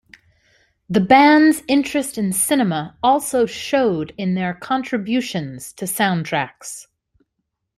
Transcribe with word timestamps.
The 0.89 0.99
band's 0.99 1.61
interest 1.67 2.17
in 2.17 2.33
cinema 2.33 2.97
also 3.03 3.45
showed 3.45 4.15
in 4.17 4.33
their 4.33 4.55
contributions 4.55 5.71
to 5.73 5.85
soundtracks. 5.85 6.87